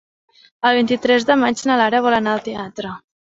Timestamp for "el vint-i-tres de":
0.69-1.35